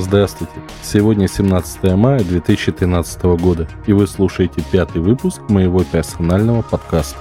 [0.00, 0.54] Здравствуйте.
[0.82, 7.18] Сегодня 17 мая 2013 года, и вы слушаете пятый выпуск моего персонального подкаста.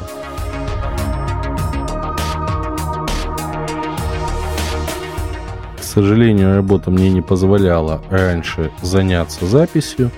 [5.78, 10.10] К сожалению, работа мне не позволяла раньше заняться записью,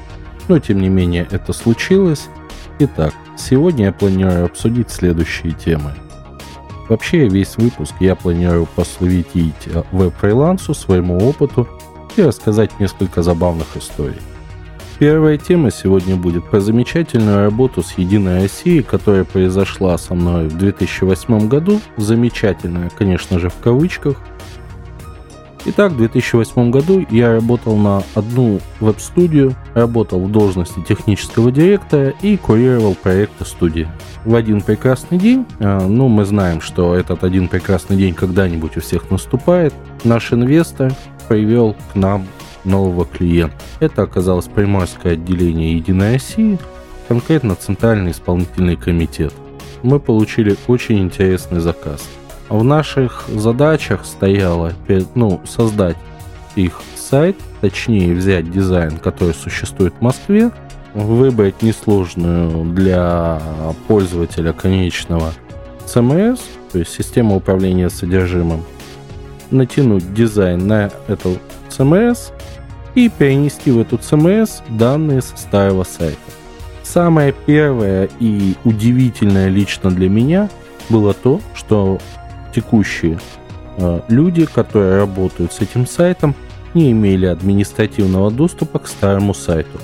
[0.48, 2.30] но тем не менее это случилось.
[2.78, 5.94] Итак, сегодня я планирую обсудить следующие темы.
[6.90, 11.68] Вообще весь выпуск я планирую посвятить э, веб-фрилансу, своему опыту
[12.18, 14.22] и рассказать несколько забавных историй.
[15.00, 20.58] Первая тема сегодня будет про замечательную работу с Единой Россией, которая произошла со мной в
[20.58, 21.82] 2008 году.
[21.98, 24.18] Замечательная, конечно же, в кавычках.
[25.64, 32.36] Итак, в 2008 году я работал на одну веб-студию, работал в должности технического директора и
[32.36, 33.88] курировал проекты студии.
[34.26, 38.82] В один прекрасный день, э, ну мы знаем, что этот один прекрасный день когда-нибудь у
[38.82, 40.94] всех наступает, наш инвестор
[41.30, 42.26] привел к нам
[42.64, 43.56] нового клиента.
[43.80, 46.58] Это оказалось Приморское отделение Единой России,
[47.08, 49.34] конкретно Центральный исполнительный комитет.
[49.84, 52.08] Мы получили очень интересный заказ.
[52.52, 54.74] В наших задачах стояло
[55.16, 55.96] ну, создать
[56.58, 60.52] их сайт, точнее взять дизайн, который существует в Москве,
[60.94, 63.42] выбрать несложную для
[63.88, 65.32] пользователя конечного
[65.86, 66.42] CMS,
[66.74, 68.66] то есть система управления содержимым,
[69.50, 71.38] натянуть дизайн на эту
[71.70, 72.34] CMS
[72.96, 76.20] и перенести в эту CMS данные со старого сайта.
[76.84, 80.50] Самое первое и удивительное лично для меня
[80.90, 81.98] было то, что
[82.54, 83.20] текущие
[83.78, 86.36] э, люди, которые работают с этим сайтом,
[86.74, 89.80] не имели административного доступа к старому сайту.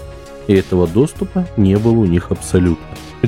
[0.48, 2.86] И этого доступа не было у них абсолютно.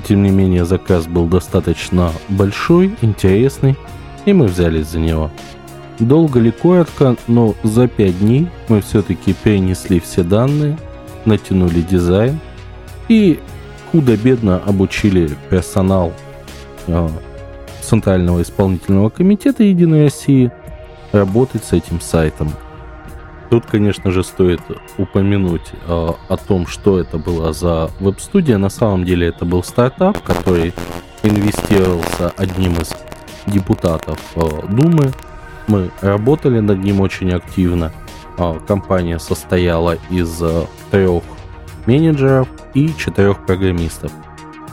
[0.07, 3.75] Тем не менее, заказ был достаточно большой, интересный,
[4.25, 5.29] и мы взялись за него.
[5.99, 10.77] Долго ли коротко, но за 5 дней мы все-таки перенесли все данные,
[11.25, 12.39] натянули дизайн
[13.09, 13.39] и
[13.91, 16.13] худо-бедно обучили персонал
[16.87, 17.09] э,
[17.89, 20.51] Центрального исполнительного комитета Единой России
[21.11, 22.51] работать с этим сайтом.
[23.49, 24.61] Тут, конечно же, стоит
[24.99, 28.59] упомянуть э, о том, что это была за веб-студия.
[28.59, 30.73] На самом деле это был стартап, который
[31.23, 32.93] инвестировался одним из
[33.47, 35.11] депутатов э, Думы
[35.67, 37.91] мы работали над ним очень активно.
[38.37, 41.23] А, компания состояла из э, трех
[41.85, 44.11] менеджеров и четырех программистов.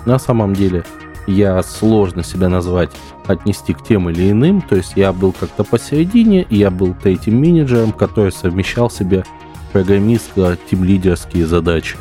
[0.06, 0.84] На самом деле
[1.26, 2.90] я сложно себя назвать,
[3.26, 7.92] отнести к тем или иным, то есть я был как-то посередине, я был третьим менеджером,
[7.92, 9.24] который совмещал себе
[9.72, 11.96] программистско-тимлидерские задачи.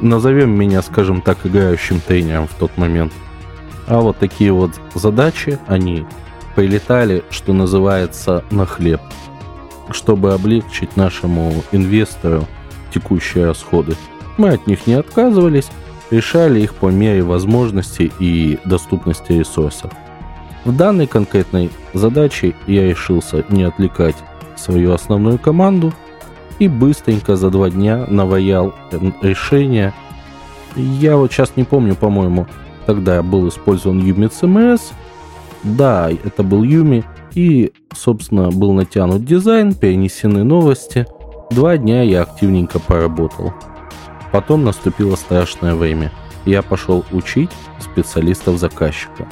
[0.00, 3.12] Назовем меня, скажем так, играющим тренером в тот момент.
[3.86, 6.06] А вот такие вот задачи, они
[6.54, 9.00] прилетали, что называется, на хлеб,
[9.90, 12.46] чтобы облегчить нашему инвестору
[12.92, 13.96] текущие расходы.
[14.38, 15.68] Мы от них не отказывались,
[16.12, 19.90] решали их по мере возможностей и доступности ресурсов.
[20.64, 24.16] В данной конкретной задаче я решился не отвлекать
[24.56, 25.92] свою основную команду
[26.58, 28.74] и быстренько за два дня наваял
[29.22, 29.92] решение.
[30.76, 32.46] Я вот сейчас не помню, по-моему,
[32.86, 34.92] тогда был использован Yumi CMS,
[35.64, 41.06] да, это был Юми, и, собственно, был натянут дизайн, перенесены новости.
[41.50, 43.54] Два дня я активненько поработал.
[44.32, 46.10] Потом наступило страшное время.
[46.44, 49.28] Я пошел учить специалистов заказчика.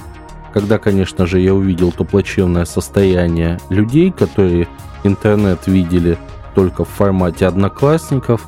[0.52, 4.68] Когда, конечно же, я увидел то плачевное состояние людей, которые
[5.02, 6.18] интернет видели
[6.54, 8.46] только в формате одноклассников,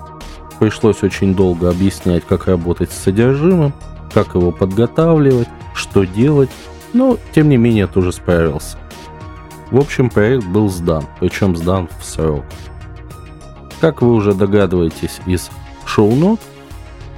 [0.60, 3.72] пришлось очень долго объяснять, как работать с содержимым,
[4.12, 6.50] как его подготавливать, что делать,
[6.92, 8.76] но, тем не менее, тоже справился.
[9.70, 12.44] В общем, проект был сдан, причем сдан в срок.
[13.80, 15.50] Как вы уже догадываетесь из
[15.86, 16.40] шоу-нот,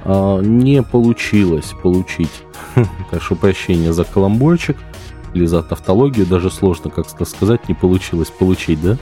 [0.03, 2.43] а, не получилось получить,
[3.09, 4.77] прошу прощения за каламбурчик
[5.33, 8.97] или за тавтологию, даже сложно как-то сказать, не получилось получить, да?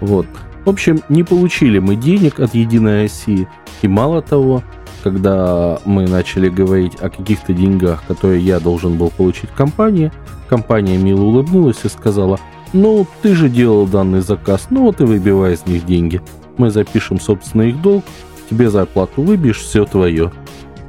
[0.00, 0.26] Вот.
[0.64, 3.48] В общем, не получили мы денег от Единой России,
[3.82, 4.62] и мало того,
[5.02, 10.12] когда мы начали говорить о каких-то деньгах, которые я должен был получить в компании,
[10.48, 12.38] компания мило улыбнулась и сказала,
[12.72, 16.20] ну, ты же делал данный заказ, ну вот и выбивай из них деньги.
[16.56, 18.04] Мы запишем, собственно, их долг,
[18.48, 20.32] тебе зарплату выбьешь, все твое.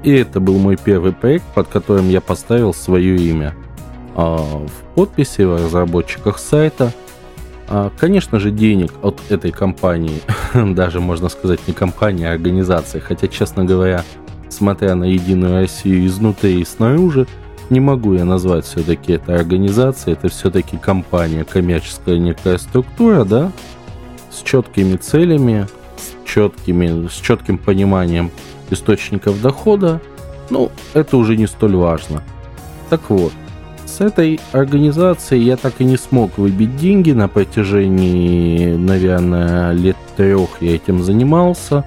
[0.03, 3.55] И это был мой первый проект, под которым я поставил свое имя.
[4.15, 6.93] А в подписи в разработчиках сайта–
[7.71, 10.21] а, конечно же, денег от этой компании,
[10.73, 14.03] даже можно сказать не компании, а организации, хотя, честно говоря,
[14.49, 17.27] смотря на Единую Россию изнутри и снаружи,
[17.69, 23.51] не могу я назвать все-таки это организацией, это все-таки компания, коммерческая некая структура, да,
[24.31, 25.67] с четкими целями,
[26.33, 28.31] четкими, с четким пониманием
[28.69, 30.01] источников дохода,
[30.49, 32.23] ну, это уже не столь важно.
[32.89, 33.33] Так вот,
[33.85, 40.61] с этой организацией я так и не смог выбить деньги на протяжении, наверное, лет трех
[40.61, 41.85] я этим занимался.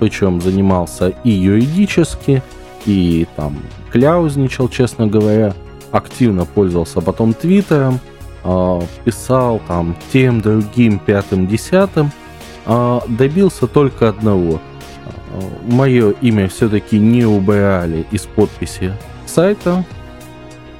[0.00, 2.42] Причем занимался и юридически,
[2.86, 3.58] и там
[3.92, 5.54] кляузничал, честно говоря.
[5.92, 8.00] Активно пользовался потом Твиттером,
[8.44, 12.10] э, писал там тем, другим, пятым, десятым.
[12.66, 14.60] Э, добился только одного.
[15.66, 18.94] Мое имя все-таки не убрали из подписи
[19.26, 19.84] сайта,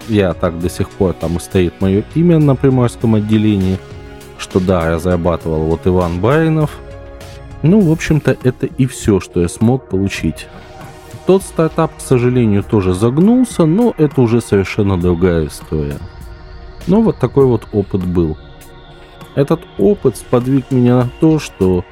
[0.08, 3.78] я так до сих пор там и стоит мое имя на приморском отделении,
[4.38, 6.78] что да, разрабатывал вот Иван Баринов.
[7.62, 10.48] Ну, в общем-то, это и все, что я смог получить.
[11.26, 15.98] Тот стартап, к сожалению, тоже загнулся, но это уже совершенно другая история.
[16.88, 18.36] Но вот такой вот опыт был.
[19.34, 21.84] Этот опыт сподвиг меня на то, что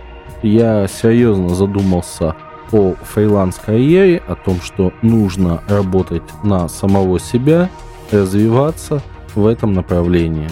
[0.42, 2.36] я серьезно задумался
[2.72, 7.68] о фриланс-карьере, о том, что нужно работать на самого себя–
[8.10, 9.02] развиваться
[9.34, 10.48] в этом направлении.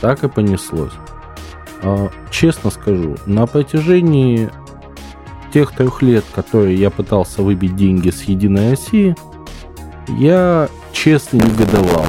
[0.00, 0.92] Так и понеслось.
[1.82, 4.50] А, честно скажу, на протяжении
[5.52, 9.16] тех трех лет, которые я пытался выбить деньги с Единой России,
[10.08, 12.06] я честно негодовал.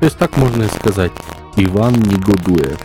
[0.00, 1.12] То есть так можно и сказать,
[1.56, 2.78] Иван негодует.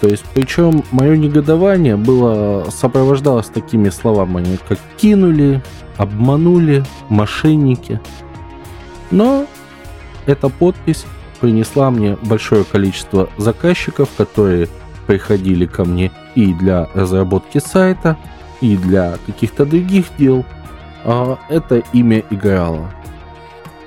[0.00, 5.62] То есть, причем мое негодование было сопровождалось такими словами, как кинули,
[5.96, 8.00] обманули, мошенники.
[9.10, 9.46] Но
[10.26, 11.06] эта подпись
[11.40, 14.68] принесла мне большое количество заказчиков, которые
[15.06, 18.16] приходили ко мне и для разработки сайта,
[18.60, 20.44] и для каких-то других дел.
[21.04, 22.90] А это имя играло.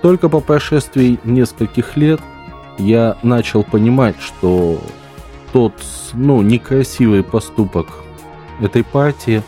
[0.01, 2.21] Только по прошествии нескольких лет
[2.77, 4.79] я начал понимать, что
[5.51, 5.73] тот,
[6.13, 7.87] ну, некрасивый поступок
[8.61, 9.41] этой партии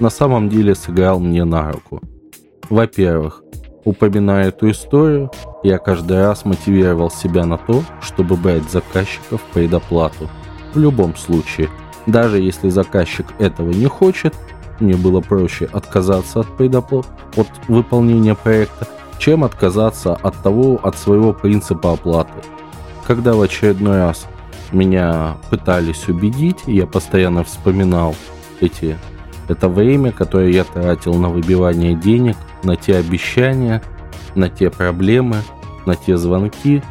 [0.00, 2.00] на самом деле сыграл мне на руку.
[2.68, 3.42] Во-первых,
[3.84, 5.30] упоминая эту историю,
[5.62, 10.28] я каждый раз мотивировал себя на то, чтобы брать заказчиков предоплату.
[10.72, 11.68] В любом случае,
[12.06, 14.34] даже если заказчик этого не хочет,
[14.80, 18.88] мне было проще отказаться от предоплаты, от выполнения проекта,
[19.18, 22.32] чем отказаться от того, от своего принципа оплаты.
[23.06, 24.26] Когда в очередной раз
[24.74, 28.14] меня пытались убедить, я постоянно вспоминал
[28.60, 28.98] эти
[29.48, 33.82] это время, которое я тратил на выбивание денег, на те обещания,
[34.34, 35.36] на те проблемы,
[35.86, 36.82] на те звонки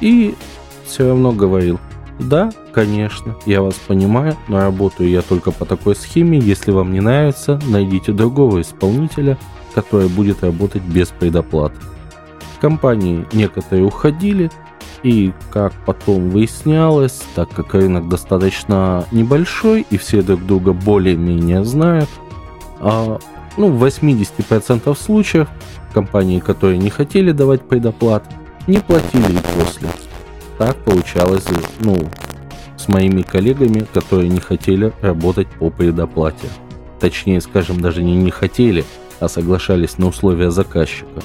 [0.00, 0.34] и
[0.84, 1.78] все равно говорил,
[2.18, 7.00] да, конечно, я вас понимаю, но работаю я только по такой схеме, если вам не
[7.00, 9.38] нравится, найдите другого исполнителя,
[9.74, 11.76] который будет работать без предоплаты.
[12.60, 14.50] Компании некоторые уходили,
[15.02, 22.08] и как потом выяснялось, так как рынок достаточно небольшой и все друг друга более-менее знают,
[22.80, 23.18] а,
[23.56, 25.48] ну, в 80% случаев
[25.92, 28.24] компании, которые не хотели давать предоплат,
[28.66, 29.88] не платили и после.
[30.58, 31.44] Так получалось,
[31.80, 31.96] ну,
[32.76, 36.48] с моими коллегами, которые не хотели работать по предоплате.
[37.00, 38.84] Точнее, скажем, даже не не хотели,
[39.20, 41.22] а соглашались на условия заказчика.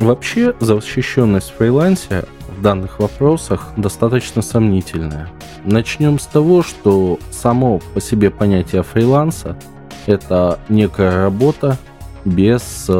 [0.00, 2.26] Вообще, защищенность фрилансера
[2.62, 5.28] данных вопросах достаточно сомнительная.
[5.64, 9.56] Начнем с того, что само по себе понятие фриланса–
[10.06, 11.76] это некая работа,
[12.24, 12.92] без, э,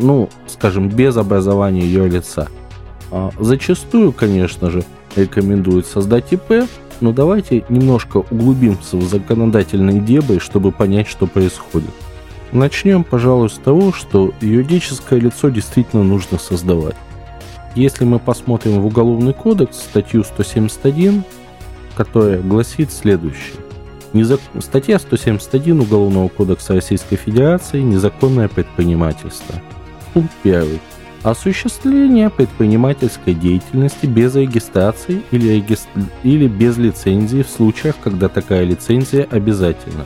[0.00, 2.48] ну, скажем, без образования ее лица.
[3.10, 4.84] А зачастую, конечно же,
[5.16, 6.68] рекомендуют создать ИП,
[7.00, 11.90] но давайте немножко углубимся в законодательные дебри, чтобы понять, что происходит.
[12.52, 16.96] Начнем, пожалуй, с того, что юридическое лицо действительно нужно создавать.
[17.74, 21.24] Если мы посмотрим в Уголовный кодекс, статью 171,
[21.96, 23.56] которая гласит следующее.
[24.12, 24.40] Незак...
[24.60, 29.54] Статья 171 Уголовного кодекса Российской Федерации «Незаконное предпринимательство».
[30.12, 30.80] Пункт 1.
[31.22, 35.78] Осуществление предпринимательской деятельности без регистрации или, реги...
[36.24, 40.04] или без лицензии в случаях, когда такая лицензия обязательна.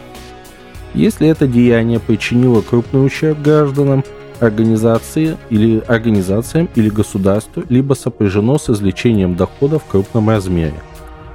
[0.94, 4.04] Если это деяние причинило крупный ущерб гражданам,
[4.40, 10.80] организации или организациям или государству, либо сопряжено с извлечением дохода в крупном размере.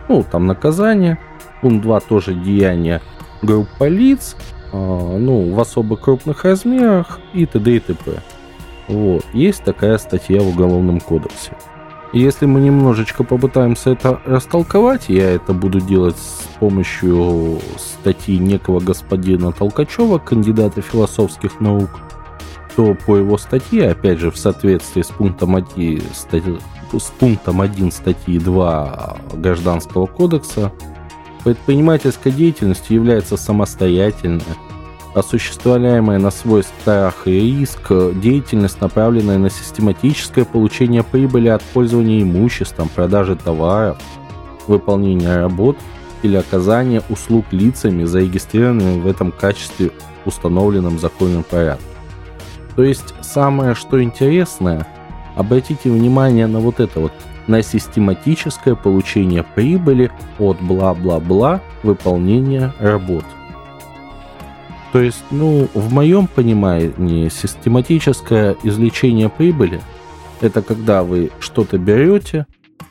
[0.09, 1.17] Ну, там наказание–
[1.61, 3.01] Пункт 2 тоже деяния
[3.41, 4.35] группа лиц,
[4.73, 7.75] э, ну, в особо крупных размерах и т.д.
[7.75, 8.21] и т.п.
[8.87, 9.23] Вот.
[9.33, 11.55] Есть такая статья в Уголовном кодексе.
[12.13, 19.53] Если мы немножечко попытаемся это растолковать, я это буду делать с помощью статьи некого господина
[19.53, 21.89] Толкачева, кандидата философских наук,
[22.75, 26.57] то по его статье, опять же, в соответствии с пунктом 1, статьи,
[26.93, 30.71] с пунктом 1 статьи 2 Гражданского кодекса,
[31.43, 34.43] Предпринимательская деятельность является самостоятельной,
[35.15, 42.89] осуществляемая на свой страх и риск, деятельность, направленная на систематическое получение прибыли от пользования имуществом,
[42.89, 43.97] продажи товаров,
[44.67, 45.77] выполнения работ
[46.21, 49.91] или оказания услуг лицами, зарегистрированными в этом качестве
[50.25, 51.90] установленном законным порядке.
[52.75, 54.87] То есть самое что интересное,
[55.35, 57.13] обратите внимание на вот это вот,
[57.47, 63.25] на систематическое получение прибыли от бла-бла-бла выполнения работ.
[64.91, 69.81] То есть, ну, в моем понимании, систематическое извлечение прибыли–
[70.41, 72.45] это когда вы что-то берете,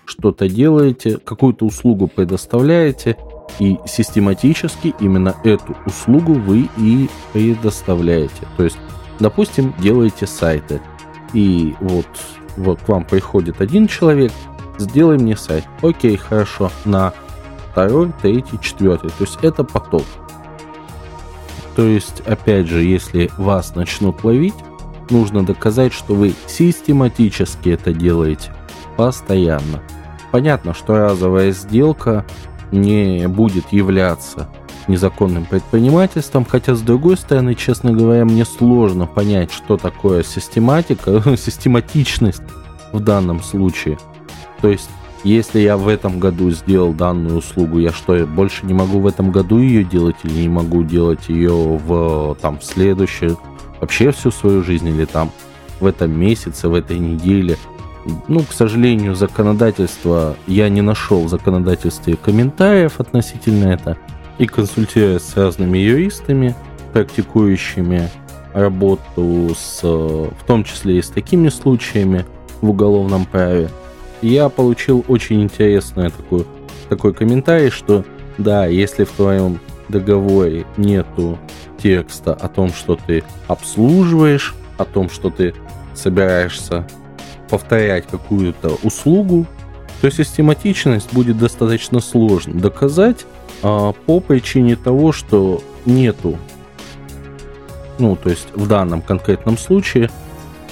[0.05, 3.17] что-то делаете, какую-то услугу предоставляете,
[3.59, 8.47] и систематически именно эту услугу вы и предоставляете.
[8.57, 8.79] То есть,
[9.21, 10.81] допустим, делаете сайты,
[11.33, 12.07] и вот,
[12.57, 14.33] вот к вам приходит один человек,
[14.79, 15.65] сделай мне сайт.
[15.83, 17.13] Окей, хорошо, на
[17.71, 19.11] второй, третий, четвертый.
[19.11, 20.05] То есть это поток.
[21.77, 24.55] То есть, опять же, если вас начнут ловить,
[25.09, 28.53] нужно доказать, что вы систематически это делаете,
[28.97, 29.83] постоянно.
[30.33, 32.25] Понятно, что разовая сделка
[32.73, 34.49] не будет являться
[34.91, 42.43] незаконным предпринимательством, хотя с другой стороны, честно говоря, мне сложно понять, что такое систематика, систематичность
[42.93, 43.99] в данном случае.
[44.61, 44.91] То есть
[45.23, 49.31] если я в этом году сделал данную услугу, я что, больше не могу в этом
[49.31, 53.37] году ее делать или не могу делать ее в там в следующем,
[53.81, 55.31] вообще всю свою жизнь или там
[55.79, 57.57] в этом месяце, в этой неделе.
[58.29, 63.99] Ну, к сожалению, законодательство я не нашел в законодательстве комментариев относительно это
[64.41, 66.57] и консультируясь с разными юристами,
[66.95, 68.09] практикующими
[68.55, 72.25] работу с, в том числе и с такими случаями
[72.63, 73.69] в уголовном праве,
[74.23, 76.47] я получил очень интересный такой,
[76.89, 78.05] такой комментарий, что
[78.39, 81.39] да, если в твоем договоре нету
[81.83, 85.55] текста о том, что ты обслуживаешь, о том, что ты
[85.95, 86.87] собираешься
[87.51, 89.47] повторять какую-то услугу,
[90.01, 93.27] то систематичность будет достаточно сложно доказать
[93.63, 96.37] по причине того, что нету,
[97.99, 100.11] ну, то есть в данном конкретном случае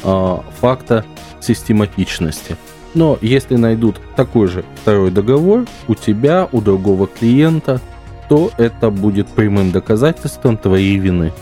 [0.02, 1.04] а, факта
[1.40, 2.56] систематичности.
[2.94, 7.80] Но если найдут такой же второй договор у тебя, у другого клиента,
[8.28, 11.32] то это будет прямым доказательством твоей вины.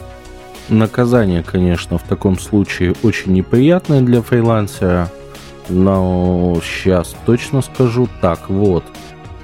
[0.68, 5.10] Наказание, конечно, в таком случае очень неприятное для фрилансера,
[5.68, 8.84] но сейчас точно скажу так, вот.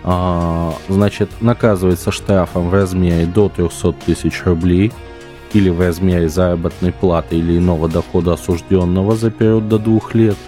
[0.04, 4.92] А, значит, наказывается штрафом в размере до 300 тысяч рублей
[5.52, 10.36] или в размере заработной платы или иного дохода осужденного за период до двух лет–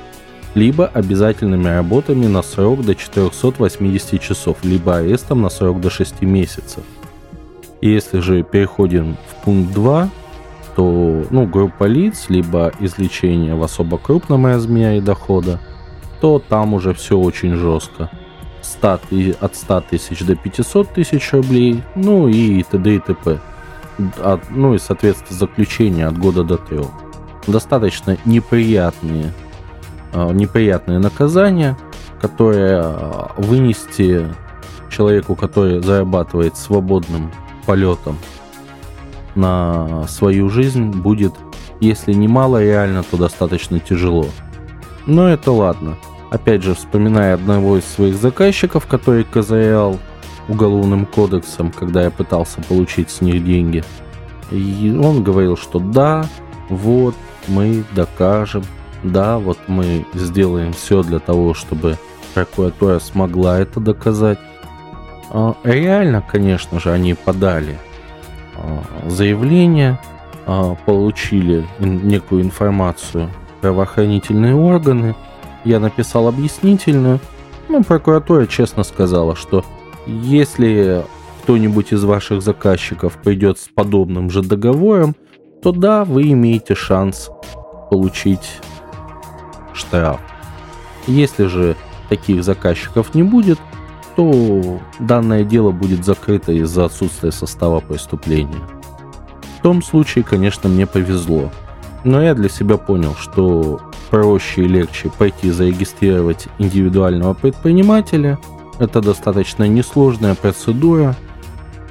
[0.55, 6.85] либо обязательными работами на срок до 480 часов, либо арестом на срок до 6 месяцев.
[7.81, 10.09] Если же переходим в пункт 2,
[10.77, 15.61] то ну, группа лиц, либо извлечение в особо крупном размере дохода,
[16.21, 18.11] то там уже все очень жестко.
[18.65, 19.01] 100,
[19.41, 22.97] от 100 тысяч до 500 тысяч рублей, ну и т.д.
[22.97, 23.41] и т.п.
[24.23, 26.89] От, ну и, соответственно, заключение от года до трех.
[27.47, 29.33] Достаточно неприятные
[30.15, 31.77] Э, неприятное наказание,
[32.21, 34.29] которое э, вынести
[34.89, 37.33] человеку, который зарабатывает свободным
[37.67, 38.17] полетом
[39.35, 41.35] на свою жизнь, будет,
[41.81, 44.27] если не мало реально, то достаточно тяжело.
[45.07, 45.97] Но это ладно.
[46.35, 50.01] Опять же, вспоминая одного из своих заказчиков, который козырял
[50.49, 53.85] уголовным кодексом, когда я пытался получить с них деньги.
[54.51, 56.27] И он говорил, что да,
[56.69, 57.15] вот,
[57.47, 58.65] мы докажем,
[59.05, 61.99] да, вот мы сделаем все для того, чтобы
[62.35, 64.41] прокуратура смогла это доказать.
[65.31, 67.79] А, реально, конечно же, они подали
[68.57, 70.01] а, заявление,
[70.47, 75.15] а, получили некую информацию правоохранительные органы.
[75.65, 77.21] Я написал объяснительную.
[77.69, 79.65] Ну, прокуратура честно сказала, что
[80.07, 81.05] если
[81.43, 85.15] кто-нибудь из ваших заказчиков придет с подобным же договором,
[85.63, 87.31] то да, вы имеете шанс
[87.91, 88.61] получить
[89.73, 90.21] штраф.
[91.07, 91.77] Если же
[92.09, 93.59] таких заказчиков не будет,
[94.17, 98.61] то данное дело будет закрыто из-за отсутствия состава преступления.
[99.59, 101.51] В том случае, конечно, мне повезло.
[102.05, 103.81] Но я для себя понял, что
[104.15, 108.39] проще и легче пойти зарегистрировать индивидуального предпринимателя.
[108.79, 111.17] Это достаточно несложная процедура.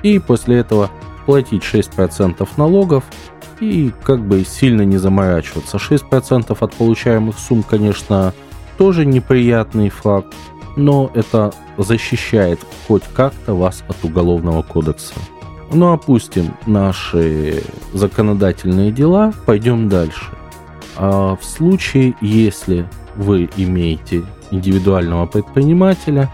[0.03, 0.89] И после этого
[1.25, 3.03] платить 6% налогов
[3.59, 5.75] и как бы сильно не заморачиваться.
[5.75, 8.33] 6% от получаемых сумм, конечно,
[8.77, 10.33] тоже неприятный факт,
[10.77, 15.15] но это защищает хоть как-то вас от уголовного кодекса.
[15.73, 20.23] Ну, опустим наши законодательные дела, пойдем дальше.
[20.95, 26.29] А в случае, если вы имеете индивидуального предпринимателя,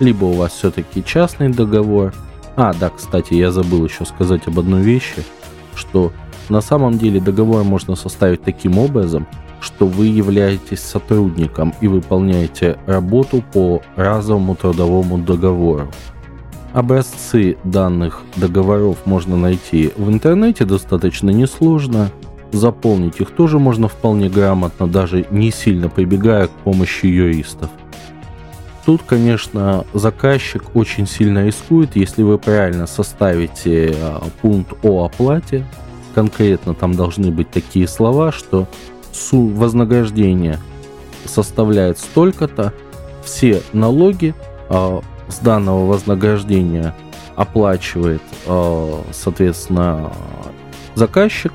[0.00, 2.14] либо у вас все-таки частный договор.
[2.56, 5.24] А, да, кстати, я забыл еще сказать об одной вещи,
[5.74, 6.12] что
[6.48, 9.26] на самом деле договор можно составить таким образом,
[9.60, 15.88] что вы являетесь сотрудником и выполняете работу по разовому трудовому договору.
[16.74, 22.10] Образцы данных договоров можно найти в интернете достаточно несложно.
[22.54, 27.68] Заполнить их тоже можно вполне грамотно, даже не сильно прибегая к помощи юристов.
[28.86, 35.66] Тут, конечно, заказчик очень сильно рискует, если вы правильно составите а, пункт о оплате.
[36.14, 38.68] Конкретно там должны быть такие слова, что
[39.32, 40.60] вознаграждение
[41.24, 42.72] составляет столько-то,
[43.24, 44.32] все налоги
[44.68, 46.94] э, с данного вознаграждения
[47.34, 50.12] оплачивает, э, соответственно,
[50.94, 51.52] заказчик,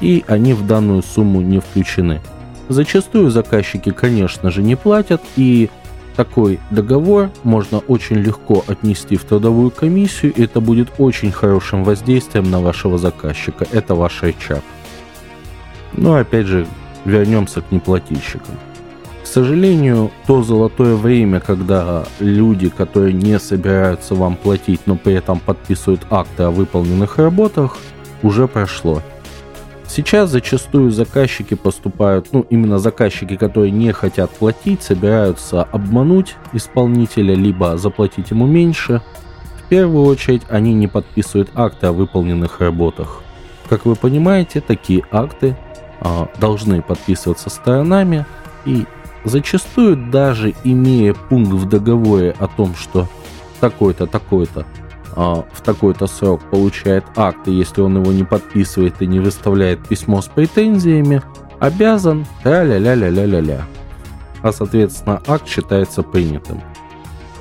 [0.00, 2.20] и они в данную сумму не включены.
[2.68, 5.70] Зачастую заказчики, конечно же, не платят, и
[6.16, 12.50] такой договор можно очень легко отнести в трудовую комиссию, и это будет очень хорошим воздействием
[12.50, 13.66] на вашего заказчика.
[13.70, 14.62] Это ваш HR.
[15.92, 16.66] Но опять же,
[17.04, 18.56] вернемся к неплательщикам.
[19.22, 25.40] К сожалению, то золотое время, когда люди, которые не собираются вам платить, но при этом
[25.40, 27.76] подписывают акты о выполненных работах,
[28.22, 29.02] уже прошло.
[29.88, 37.78] Сейчас зачастую заказчики поступают, ну именно заказчики, которые не хотят платить, собираются обмануть исполнителя, либо
[37.78, 39.00] заплатить ему меньше.
[39.64, 43.22] В первую очередь они не подписывают акты о выполненных работах.
[43.68, 45.56] Как вы понимаете, такие акты
[46.00, 48.26] а, должны подписываться сторонами,
[48.64, 48.84] и
[49.24, 53.08] зачастую даже имея пункт в договоре о том, что
[53.60, 54.66] такой-то, такой-то
[55.16, 60.20] в такой-то срок получает акт, и если он его не подписывает и не выставляет письмо
[60.20, 61.22] с претензиями,
[61.58, 63.62] обязан ля-ля-ля-ля-ля-ля-ля.
[64.42, 66.60] А соответственно акт считается принятым.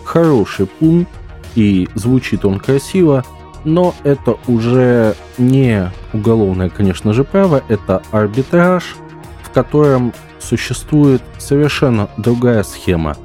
[0.05, 1.11] Хороший пункт,
[1.55, 3.25] и звучит он красиво,
[3.65, 8.95] но это уже не уголовное, конечно же, право, это арбитраж,
[9.43, 13.17] в котором существует совершенно другая схема.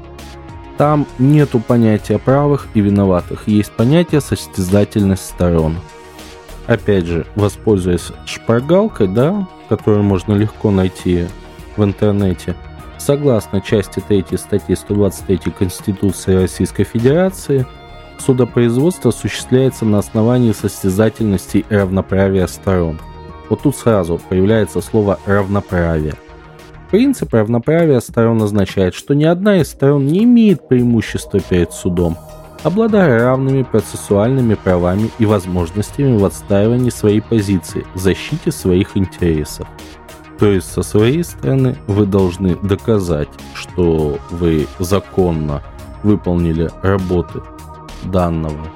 [0.80, 5.76] Там нету понятия правых и виноватых, есть понятие состязательность сторон.
[6.66, 11.26] Опять же, воспользуясь шпаргалкой, да, которую можно легко найти
[11.76, 12.56] в интернете,
[12.96, 17.66] согласно части 3 статьи 123 Конституции Российской Федерации–
[18.18, 22.98] Судопроизводство осуществляется на основании состязательности и равноправия сторон.
[23.48, 26.14] Вот тут сразу появляется слово «равноправие».
[26.90, 32.18] Принцип равноправия сторон означает, что ни одна из сторон не имеет преимущества перед судом,
[32.64, 39.68] обладая равными процессуальными правами и возможностями в отстаивании своей позиции, защите своих интересов.
[40.40, 45.62] То есть со своей стороны вы должны доказать, что вы законно
[46.02, 47.40] выполнили работы
[48.04, 48.66] данного,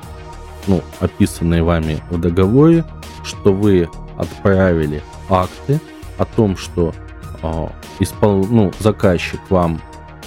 [0.69, 2.85] ну, описанные вами в договоре,
[3.25, 5.81] что вы отправили акты
[6.17, 6.95] о том, что
[7.45, 7.69] э,
[8.01, 8.47] испол...
[8.47, 9.81] ну, заказчик вам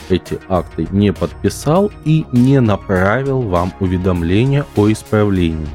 [0.10, 5.68] эти акты не подписал и не направил вам уведомление о исправлении.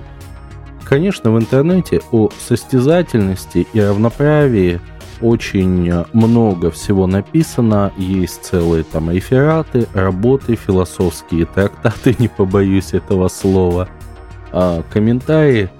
[0.84, 4.80] Конечно, в интернете о состязательности и равноправии
[5.22, 13.28] очень э, много всего написано, есть целые там рефераты, работы, философские трактаты, не побоюсь этого
[13.28, 13.88] слова,
[14.50, 15.70] а комментарии.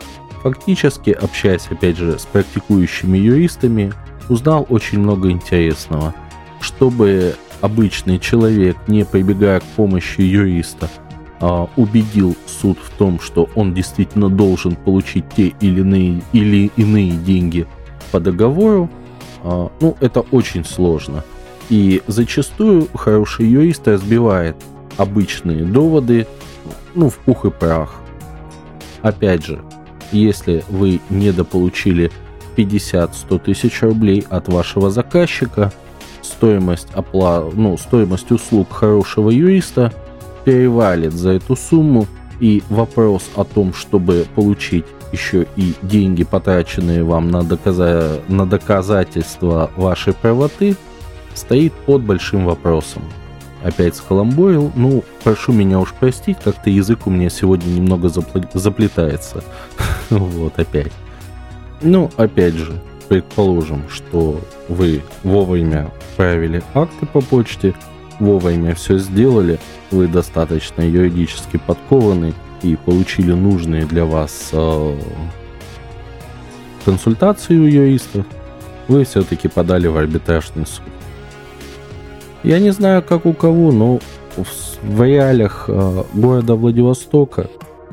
[0.42, 3.92] Фактически, общаясь опять же с практикующими юристами,
[4.28, 6.14] узнал очень много интересного.
[6.60, 10.88] Чтобы обычный человек, не прибегая к помощи юриста,
[11.40, 17.12] а, убедил суд в том, что он действительно должен получить те или иные, или иные
[17.12, 17.66] деньги
[18.12, 18.88] по договору,
[19.42, 21.24] а, ну, это очень сложно.
[21.68, 24.56] И зачастую хороший юрист разбивает
[24.98, 26.26] обычные доводы
[26.94, 27.94] ну, в пух и прах.
[29.00, 29.62] Опять же,
[30.12, 32.12] если вы недополучили
[32.56, 35.72] 50-100 тысяч рублей от вашего заказчика,
[36.22, 37.44] стоимость, опла...
[37.52, 39.92] ну, стоимость услуг хорошего юриста
[40.44, 42.06] перевалит за эту сумму,
[42.40, 48.20] и вопрос о том, чтобы получить еще и деньги, потраченные вам на, доказа...
[48.28, 50.76] на доказательство вашей правоты,
[51.34, 53.02] стоит под большим вопросом.
[53.62, 58.40] Опять скаламбурил, ну, прошу меня уж простить, как-то язык у меня сегодня немного запл...
[58.54, 59.44] заплетается.
[60.10, 60.92] вот, опять.
[61.82, 67.74] Ну, опять же, предположим, что вы вовремя отправили акты по почте,
[68.20, 69.58] вовремя все сделали,
[69.90, 74.96] вы достаточно юридически подкованы и получили нужные для вас э,
[76.84, 78.26] консультации у юристов,
[78.86, 80.84] вы все-таки подали в арбитражный суд.
[82.44, 83.98] Я не знаю, как у кого, но
[84.36, 84.46] в,
[84.82, 87.48] в реалиях э, города Владивостока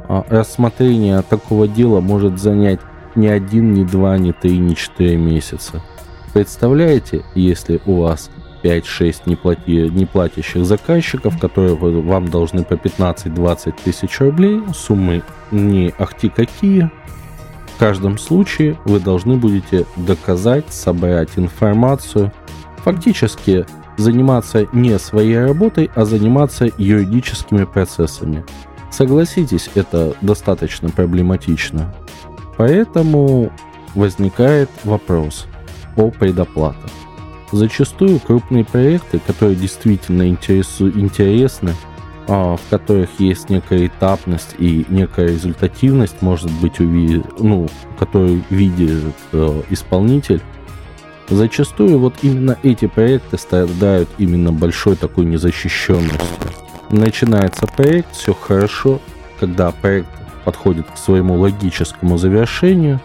[0.08, 2.80] э, рассмотрение такого дела может занять
[3.19, 5.82] не один, не два, не три, не четыре месяца.
[6.34, 8.29] Представляете, если у вас
[8.63, 16.91] 5-6 неплати, неплатящих заказчиков, которые вам должны по 15-20 тысяч рублей, суммы не ахти какие,
[17.75, 22.32] в каждом случае вы должны будете доказать, собрать информацию,
[22.84, 23.65] фактически
[23.97, 28.43] заниматься не своей работой, а заниматься юридическими процессами.
[28.91, 31.93] Согласитесь, это достаточно проблематично.
[32.60, 33.54] Поэтому
[33.95, 35.48] возникает вопрос
[35.95, 36.91] о предоплатах.
[37.54, 41.74] Зачастую крупные проекты, которые действительно интересу, интересны,
[42.28, 47.24] а, в которых есть некая этапность и некая результативность, может быть, уви...
[47.39, 50.41] ну, которую видит э, исполнитель,
[51.30, 56.19] зачастую вот именно эти проекты страдают именно большой такой незащищенностью.
[56.91, 59.00] Начинается проект, все хорошо,
[59.39, 60.10] когда проект
[60.49, 62.99] подходит к своему логическому завершению,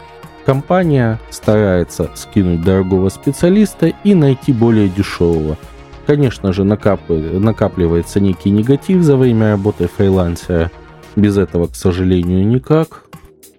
[0.46, 5.59] компания старается скинуть дорогого специалиста и найти более дешевого–
[6.07, 10.70] Конечно же, накапливается некий негатив за время работы фрилансера.
[11.16, 13.04] Без этого, к сожалению, никак.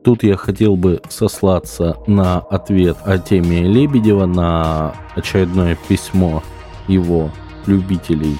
[0.04, 6.44] Тут я хотел бы сослаться на ответ Артемия Лебедева на очередное письмо
[6.88, 7.32] его
[7.66, 8.38] любителей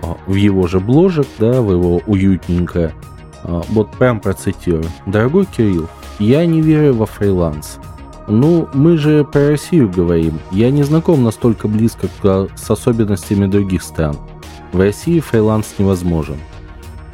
[0.00, 2.94] а, в его же бложек, да, в его уютненькое.
[3.44, 4.84] А, вот прям процитирую.
[5.06, 7.78] Дорогой Кирилл, я не верю во фриланс.
[8.26, 10.38] Ну, мы же про Россию говорим.
[10.50, 12.08] Я не знаком настолько близко
[12.56, 14.16] с особенностями других стран.
[14.72, 16.38] В России фриланс невозможен,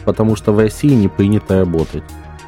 [0.04, 2.04] потому что в России не принято работать.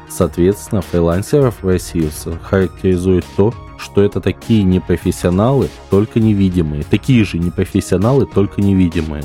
[0.09, 2.09] Соответственно, фрилансеров в России
[2.41, 6.83] характеризует то, что это такие непрофессионалы, только невидимые.
[6.83, 9.23] Такие же непрофессионалы, только невидимые.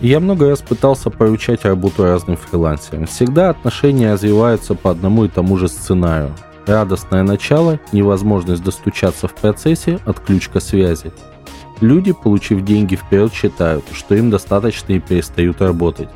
[0.00, 3.06] Я много раз пытался поручать работу разным фрилансерам.
[3.06, 6.34] Всегда отношения развиваются по одному и тому же сценарию.
[6.66, 11.10] Радостное начало, невозможность достучаться в процессе, отключка связи.
[11.80, 16.08] Люди, получив деньги вперед, считают, что им достаточно и перестают работать.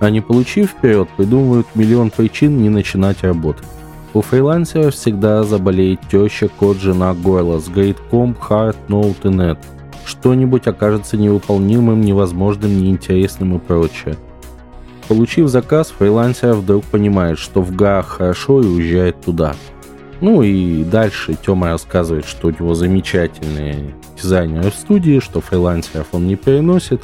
[0.00, 3.66] А не получив вперед, придумывают миллион причин не начинать работать.
[4.12, 9.58] У фрилансера всегда заболеет теща, кот, жена, горло, сгорит комп, хард, ноут и нет.
[10.04, 14.16] Что-нибудь окажется невыполнимым, невозможным, неинтересным и прочее.
[15.08, 19.54] Получив заказ, фрилансер вдруг понимает, что в горах хорошо и уезжает туда–
[20.20, 26.26] ну и дальше Тёма рассказывает, что у него замечательные дизайнеры в студии, что фрилансеров он
[26.26, 27.02] не переносит.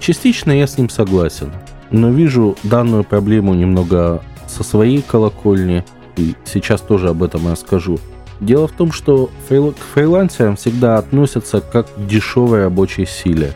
[0.00, 1.52] Частично я с ним согласен,
[1.90, 5.84] но вижу данную проблему немного со своей колокольни,
[6.16, 7.98] и сейчас тоже об этом расскажу.
[8.40, 13.52] Дело в том, что к фрилансерам всегда относятся как к дешевой рабочей силе.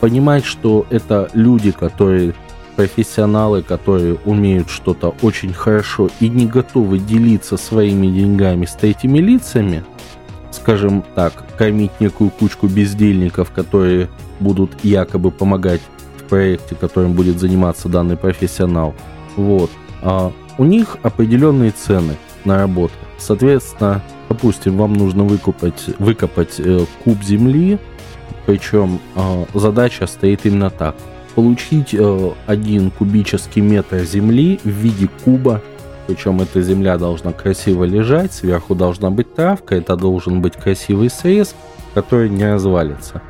[0.00, 2.34] Понимать, что это люди, которые
[2.76, 9.84] профессионалы, которые умеют что-то очень хорошо и не готовы делиться своими деньгами с третьими лицами,
[10.50, 15.82] скажем так, кормить некую кучку бездельников, которые будут якобы помогать
[16.18, 18.94] в проекте, которым будет заниматься данный профессионал.
[19.36, 19.70] Вот.
[20.02, 22.94] А у них определенные цены на работу.
[23.18, 27.78] Соответственно, допустим, вам нужно выкупать, выкопать э, куб земли,
[28.46, 30.94] причем э, задача стоит именно так–
[31.34, 35.62] получить э, один кубический метр земли в виде куба.
[36.06, 41.54] Причем эта земля должна красиво лежать, сверху должна быть травка, это должен быть красивый срез,
[41.94, 43.22] который не развалится.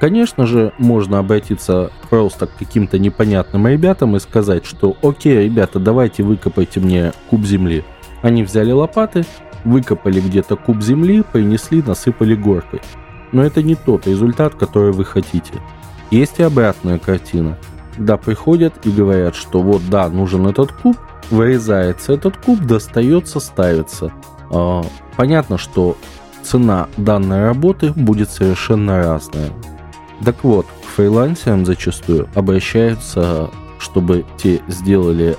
[0.00, 6.22] Конечно же, можно обратиться просто к каким-то непонятным ребятам и сказать, что окей, ребята, давайте
[6.22, 7.84] выкопайте мне куб земли.
[8.24, 9.26] Они взяли лопаты,
[9.66, 12.80] выкопали где-то куб земли, принесли, насыпали горкой.
[13.32, 15.60] Но это не тот результат, который вы хотите.
[16.10, 17.58] Есть и обратная картина.
[17.98, 20.96] Да, приходят и говорят, что вот да, нужен этот куб,
[21.28, 24.10] вырезается этот куб, достается, ставится.
[24.50, 24.82] А,
[25.18, 25.98] понятно, что
[26.42, 29.50] цена данной работы будет совершенно разная.
[30.24, 35.36] Так вот, к фрилансерам зачастую обращаются, чтобы те сделали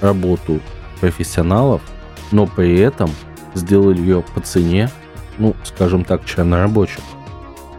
[0.00, 0.60] работу
[1.00, 1.82] профессионалов,
[2.32, 3.10] но при этом
[3.54, 4.90] сделали ее по цене,
[5.38, 7.00] ну, скажем так, чернорабочих.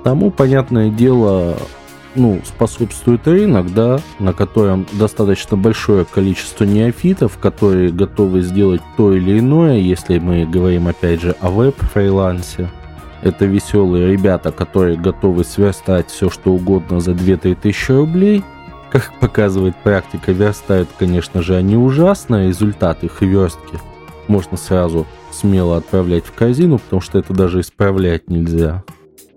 [0.04, 1.58] Тому, понятное дело,
[2.16, 9.40] ну, способствует рынок, да, на котором достаточно большое количество неофитов, которые готовы сделать то или
[9.40, 12.70] иное, если мы говорим опять же о веб-фрилансе.
[13.22, 18.44] Это веселые ребята, которые готовы сверстать все, что угодно за 2-3 тысячи рублей.
[18.90, 22.48] Как показывает практика, верстают, конечно же, они ужасно.
[22.48, 23.78] Результат их верстки
[24.30, 28.84] можно сразу смело отправлять в корзину, потому что это даже исправлять нельзя.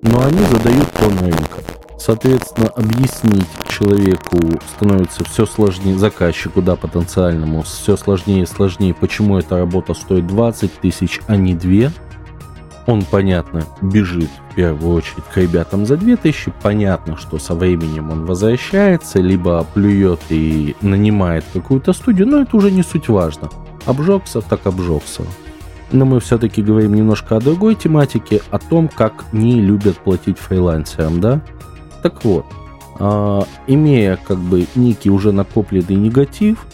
[0.02, 1.60] Но они задают тон рынка.
[1.98, 4.36] Соответственно, объяснить человеку
[4.74, 10.80] становится все сложнее, заказчику, да, потенциальному, все сложнее и сложнее, почему эта работа стоит 20
[10.80, 11.92] тысяч, а не 2.
[12.88, 16.52] Он, понятно, бежит в первую очередь к ребятам за 2000.
[16.60, 22.72] Понятно, что со временем он возвращается, либо плюет и нанимает какую-то студию, но это уже
[22.72, 23.48] не суть важно.
[23.86, 25.24] Обжегся, так обжегся.
[25.90, 31.20] Но мы все-таки говорим немножко о другой тематике, о том, как не любят платить фрилансерам,
[31.20, 31.42] да?
[32.02, 32.46] Так вот,
[32.98, 36.64] э, имея как бы некий уже накопленный негатив,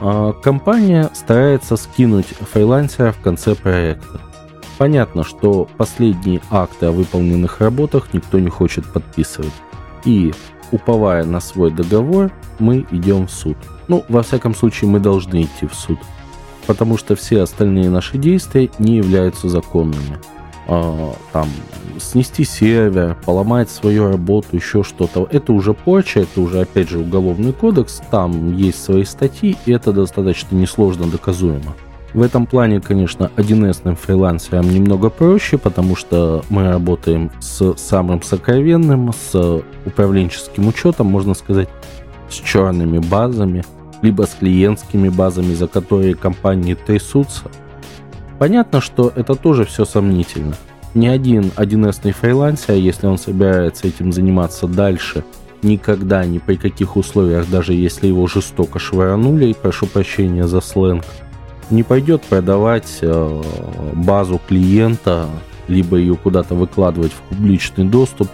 [0.00, 4.20] э, компания старается скинуть фрилансера в конце проекта.
[4.76, 9.52] Понятно, что последние акты о выполненных работах никто не хочет подписывать.
[10.04, 10.34] И,
[10.72, 13.56] уповая на свой договор, мы идем в суд.
[13.86, 15.98] Ну, во всяком случае, мы должны идти в суд.
[16.66, 20.18] Потому что все остальные наши действия не являются законными.
[20.66, 21.48] А, там
[21.98, 25.28] снести сервер, поломать свою работу, еще что-то.
[25.30, 29.92] Это уже порча, это уже опять же уголовный кодекс, там есть свои статьи, и это
[29.92, 31.74] достаточно несложно доказуемо.
[32.14, 39.12] В этом плане, конечно, 1С фрилансерам немного проще, потому что мы работаем с самым сокровенным,
[39.12, 41.68] с управленческим учетом, можно сказать,
[42.30, 43.64] с черными базами,
[44.04, 47.50] либо с клиентскими базами, за которые компании трясутся–
[48.38, 50.54] Понятно, что это тоже все сомнительно.
[50.94, 55.24] Ни один 1С фрилансер, если он собирается этим заниматься дальше,
[55.62, 61.04] никогда, ни при каких условиях, даже если его жестоко швырнули, и прошу прощения за сленг,
[61.70, 63.42] не пойдет продавать э,
[63.94, 65.26] базу клиента,
[65.66, 68.28] либо ее куда-то выкладывать в публичный доступ,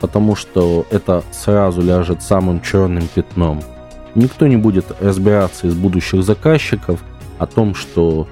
[0.00, 3.62] потому что это сразу ляжет самым черным пятном.
[4.14, 7.00] Никто не будет разбираться из будущих заказчиков
[7.38, 8.28] о том, что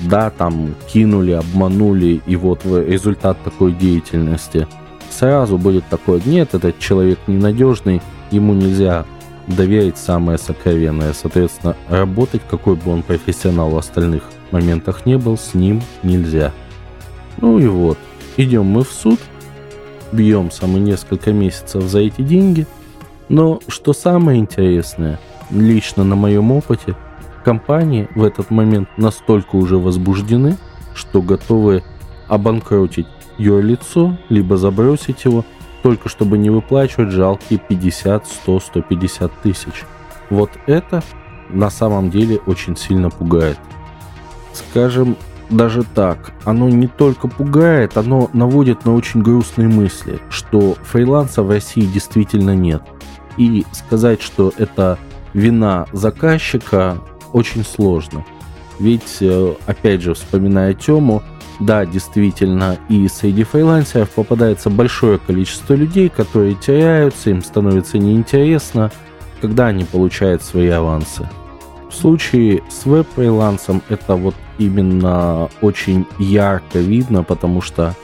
[0.00, 4.66] да, там кинули, обманули, и вот результат такой деятельности.
[5.10, 9.04] Сразу будет такой, нет, этот человек ненадежный, ему нельзя
[9.46, 11.12] доверить самое сокровенное.
[11.12, 16.52] Соответственно, работать, какой бы он профессионал в остальных моментах не был, с ним нельзя.
[17.40, 17.98] Ну и вот,
[18.36, 19.18] идем мы в суд,
[20.12, 22.66] бьемся мы несколько месяцев за эти деньги,
[23.32, 25.18] но что самое интересное,
[25.50, 26.96] лично на моем опыте–
[27.44, 30.56] Компании в этот момент настолько уже возбуждены,
[30.94, 31.82] что готовы
[32.28, 35.44] обанкротить ее лицо, либо забросить его,
[35.82, 39.84] только чтобы не выплачивать жалкие 50, 100, 150 тысяч.
[40.30, 41.02] Вот это
[41.48, 43.58] на самом деле очень сильно пугает.
[44.52, 45.16] Скажем,
[45.50, 51.50] даже так, оно не только пугает, оно наводит на очень грустные мысли, что фриланса в
[51.50, 52.82] России действительно нет.
[53.36, 54.98] И сказать, что это
[55.34, 56.98] вина заказчика,
[57.32, 58.24] очень сложно.
[58.78, 61.22] Ведь, э, опять же, вспоминая Тему,
[61.60, 68.90] да, действительно, и среди фрилансеров попадается большое количество людей, которые теряются, им становится неинтересно,
[69.40, 71.28] когда они получают свои авансы.
[71.88, 77.94] В случае с веб-фрилансом это вот именно очень ярко видно, потому что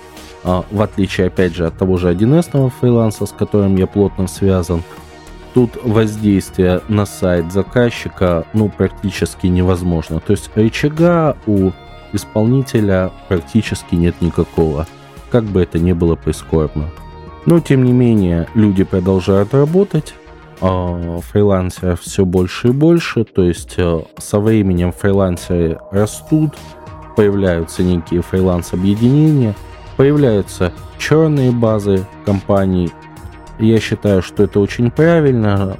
[0.44, 4.82] а, в отличие, опять же, от того же 1С фриланса, с которым я плотно связан,
[5.58, 10.20] тут воздействие на сайт заказчика ну практически невозможно.
[10.20, 11.72] То есть рычага у
[12.12, 14.86] исполнителя практически нет никакого,
[15.32, 16.90] как бы это ни было прискорбно.
[17.44, 20.14] Но тем не менее люди продолжают работать,
[20.60, 26.54] а фрилансеров все больше и больше, то есть э, со временем фрилансеры растут,
[27.16, 29.56] появляются некие фриланс-объединения,
[29.96, 32.92] появляются черные базы компаний,
[33.58, 35.76] я считаю, что это очень правильно.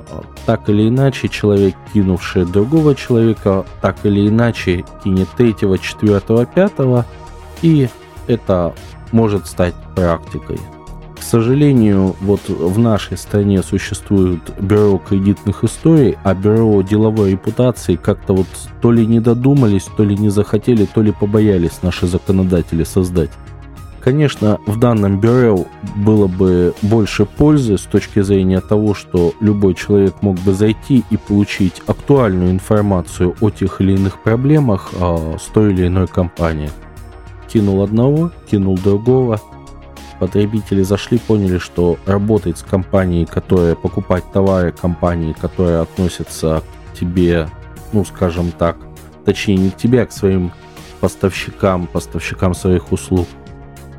[0.47, 7.07] Так или иначе, человек, кинувший другого человека, так или иначе кинет третьего, четвертого, пятого,
[7.63, 7.89] и
[8.27, 8.75] это
[9.13, 10.59] может стать практикой.
[11.19, 18.35] К сожалению, вот в нашей стране существует бюро кредитных историй, а бюро деловой репутации как-то
[18.35, 18.47] вот
[18.81, 23.31] то ли не додумались, то ли не захотели, то ли побоялись наши законодатели создать.
[24.09, 30.23] Конечно, в данном бюро было бы больше пользы с точки зрения того, что любой человек
[30.23, 35.75] мог бы зайти и получить актуальную информацию о тех или иных проблемах а, с той
[35.75, 36.71] или иной компанией.
[37.53, 39.43] Кинул одного, кинул другого.
[40.19, 46.63] Потребители зашли, поняли, что работать с компанией, которая покупать товары компании, которые относятся
[46.95, 47.47] к тебе,
[47.93, 48.79] ну скажем так,
[49.27, 50.51] точнее не к тебе, а к своим
[51.01, 53.29] поставщикам, поставщикам своих услуг,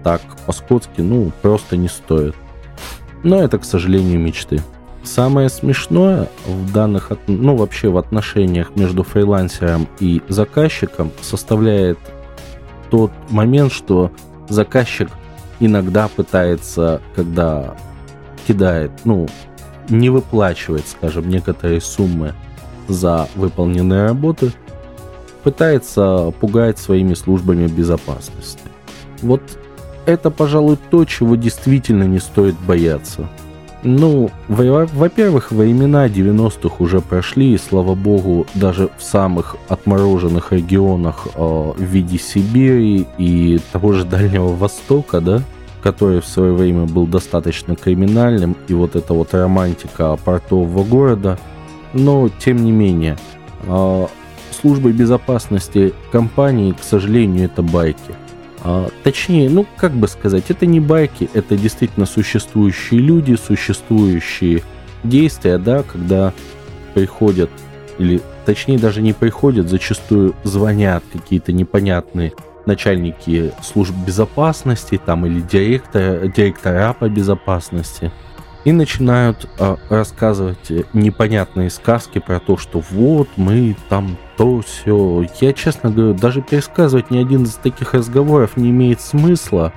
[0.04, 2.36] так по-скотски, ну, просто не стоит.
[3.24, 4.62] Но это, к сожалению, мечты.
[5.04, 11.98] Самое смешное в данных, ну вообще в отношениях между фрилансером и заказчиком составляет
[12.90, 14.12] тот момент, что
[14.50, 15.10] заказчик
[15.60, 17.76] иногда пытается, когда
[18.48, 19.28] кидает, ну,
[19.90, 22.34] не выплачивает, скажем, некоторые суммы
[22.88, 24.52] за выполненные работы,
[25.44, 28.62] пытается пугать своими службами безопасности.
[29.22, 29.42] Вот
[30.10, 33.30] это, пожалуй, то, чего действительно не стоит бояться.
[33.82, 41.40] Ну, во-первых, времена 90-х уже прошли, и, слава богу, даже в самых отмороженных регионах э,
[41.40, 45.42] в виде Сибири и того же Дальнего Востока, да,
[45.82, 51.40] который в свое время был достаточно криминальным, и вот эта вот романтика портового города,
[51.94, 53.18] но, тем не менее,
[53.66, 54.08] э,
[54.60, 58.14] службы безопасности компании, к сожалению, это байки–
[58.64, 64.64] а, точнее, ну, как бы сказать, это не байки, это действительно существующие люди, существующие
[65.04, 66.34] действия, да, когда
[66.94, 67.50] приходят,
[67.98, 72.34] или точнее даже не приходят, зачастую звонят какие-то непонятные
[72.66, 78.12] начальники служб безопасности там или директор, директора по безопасности–
[78.66, 85.26] и начинают э, рассказывать непонятные сказки про то, что вот мы там то все.
[85.40, 89.74] Я честно говорю, даже пересказывать ни один из таких разговоров не имеет смысла,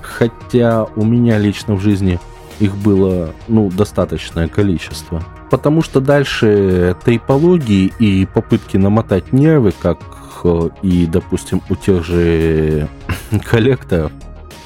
[0.00, 2.18] хотя у меня лично в жизни
[2.58, 5.22] их было ну достаточное количество.
[5.50, 10.00] Потому что дальше тейпологии и попытки намотать нервы, как
[10.44, 12.88] э, и, допустим, у тех же
[13.44, 14.12] коллекторов,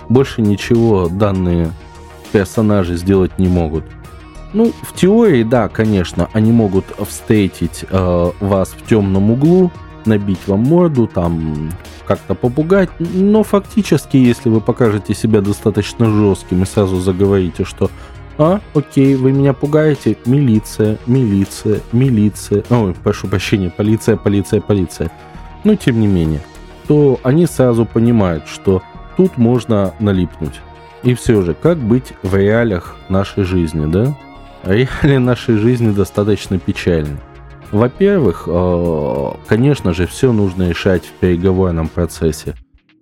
[0.08, 1.72] больше ничего данные
[2.26, 3.84] персонажи сделать не могут.
[4.52, 9.70] Ну, в теории, да, конечно, они могут встретить э, вас в темном углу,
[10.06, 11.70] набить вам морду, там
[12.06, 17.90] как-то попугать, но фактически, если вы покажете себя достаточно жестким и сразу заговорите, что
[18.38, 25.10] а, окей, вы меня пугаете, милиция, милиция, милиция, ой, прошу прощения, полиция, полиция, полиция,
[25.64, 26.40] но тем не менее,
[26.86, 28.82] то они сразу понимают, что
[29.16, 30.60] тут можно налипнуть.
[31.02, 34.16] И все же, как быть в реалиях нашей жизни, да?
[34.64, 37.18] Реалии нашей жизни достаточно печальны.
[37.70, 42.54] Во-первых, э, конечно же, все нужно решать в переговорном процессе.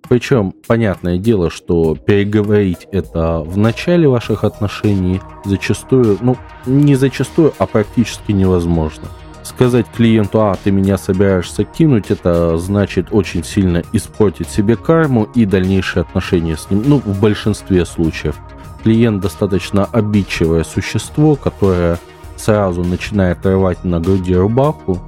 [0.07, 7.65] Причем, понятное дело, что переговорить это в начале ваших отношений зачастую, ну, не зачастую, а
[7.65, 9.05] практически невозможно
[9.45, 15.45] сказать клиенту, а, ты меня собираешься кинуть, это значит очень сильно испортить себе карму и
[15.45, 16.83] дальнейшие отношения с ним.
[16.85, 18.35] Ну, в большинстве случаев.
[18.83, 21.99] Клиент достаточно обидчивое существо, которое
[22.35, 25.01] сразу начинает рвать на груди рубаху.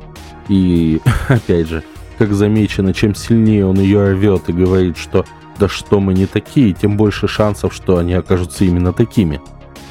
[0.48, 1.84] И, опять же,
[2.18, 5.26] как замечено, чем сильнее он ее рвет и говорит, что
[5.60, 9.42] да что мы не такие, тем больше шансов, что они окажутся именно такими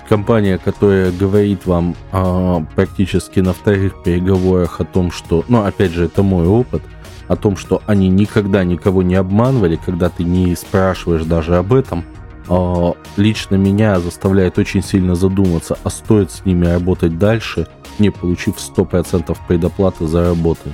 [0.07, 6.05] компания, которая говорит вам а, практически на вторых переговорах о том, что, ну, опять же,
[6.05, 6.83] это мой опыт,
[7.29, 12.05] о том, что они никогда никого не обманывали, когда ты не спрашиваешь даже об этом,
[12.49, 17.67] а, лично меня заставляет очень сильно задуматься, а стоит с ними работать дальше,
[17.99, 20.71] не получив 100% предоплаты за работу.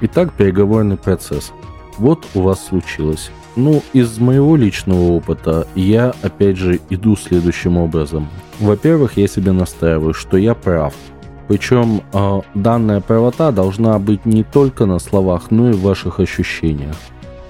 [0.00, 1.52] Итак, переговорный процесс.
[1.98, 3.30] Вот у вас случилось.
[3.56, 8.28] Ну, из моего личного опыта я, опять же, иду следующим образом.
[8.60, 10.94] Во-первых, я себе настраиваю, что я прав.
[11.48, 16.96] Причем э, данная правота должна быть не только на словах, но и в ваших ощущениях.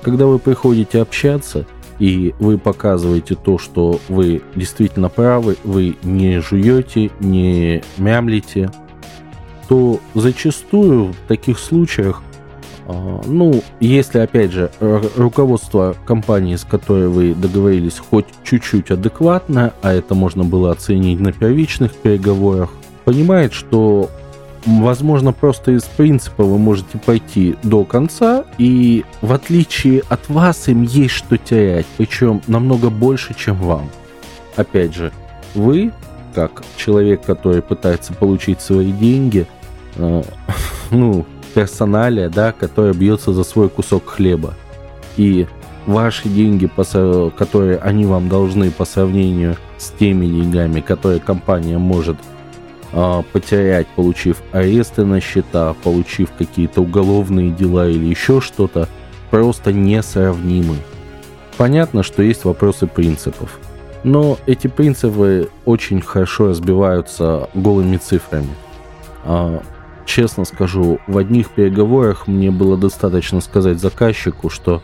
[0.03, 1.67] Когда вы приходите общаться,
[1.99, 8.71] и вы показываете то, что вы действительно правы, вы не жуете, не мямлите,
[9.69, 12.23] то зачастую в таких случаях
[12.87, 20.15] ну, если, опять же, руководство компании, с которой вы договорились, хоть чуть-чуть адекватно, а это
[20.15, 22.71] можно было оценить на первичных переговорах,
[23.05, 24.11] понимает, что,
[24.67, 30.83] возможно, просто из принципа вы можете пойти до конца, и в отличие от вас им
[30.83, 33.89] есть что терять, причем намного больше, чем вам.
[34.57, 35.11] Опять же,
[35.55, 35.93] вы,
[36.35, 39.47] как человек, который пытается получить свои деньги,
[39.97, 40.23] э,
[40.91, 41.25] ну,
[41.55, 44.55] персоналия, да, которая бьется за свой кусок хлеба.
[45.17, 45.47] И
[45.87, 46.69] ваши деньги,
[47.37, 52.17] которые они вам должны по сравнению с теми деньгами, которые компания может
[52.93, 58.89] э, потерять, получив аресты на счета, получив какие-то уголовные дела или еще что-то,
[59.31, 60.77] просто несравнимы.
[61.57, 63.59] Понятно, что есть вопросы принципов.
[64.03, 68.51] Но эти принципы очень хорошо разбиваются голыми цифрами.
[70.07, 74.83] Честно скажу, в одних переговорах мне было достаточно сказать заказчику, что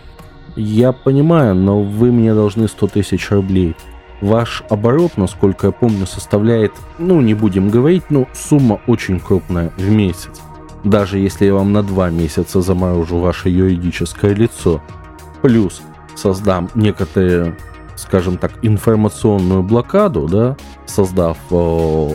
[0.56, 3.76] Я понимаю, но вы мне должны 100 тысяч рублей.
[4.20, 9.88] Ваш оборот, насколько я помню, составляет, ну, не будем говорить, но сумма очень крупная в
[9.88, 10.40] месяц.
[10.84, 14.82] Даже если я вам на два месяца заморожу ваше юридическое лицо.
[15.40, 15.82] Плюс
[16.16, 17.56] создам некоторые,
[17.96, 20.56] скажем так, информационную блокаду, да,
[20.86, 21.38] создав,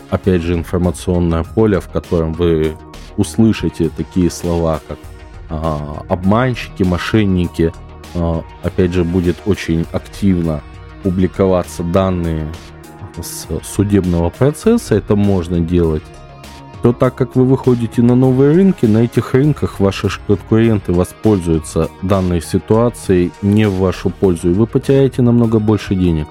[0.10, 2.76] опять же, информационное поле, в котором вы
[3.18, 4.98] услышите такие слова, как
[5.50, 7.74] а, обманщики, мошенники.
[8.14, 10.62] А, опять же, будет очень активно
[11.04, 12.52] публиковаться данные
[13.22, 16.04] с судебного процесса, это можно делать,
[16.82, 22.42] то так как вы выходите на новые рынки, на этих рынках ваши конкуренты воспользуются данной
[22.42, 26.28] ситуацией не в вашу пользу, и вы потеряете намного больше денег.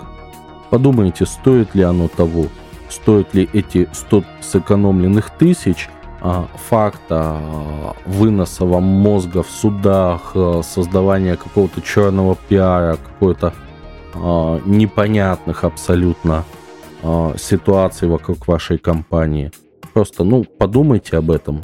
[0.71, 2.47] Подумайте, стоит ли оно того,
[2.89, 5.89] стоит ли эти 100 сэкономленных тысяч
[6.69, 7.41] факта
[8.07, 13.53] выноса вам мозга в судах, а, создавания какого-то черного пиара, какой-то
[14.65, 16.45] непонятных абсолютно
[17.37, 19.51] ситуаций вокруг вашей компании.
[19.93, 21.63] Просто, ну, подумайте об этом.